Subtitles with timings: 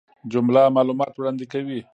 [0.31, 1.79] جمله معلومات وړاندي کوي.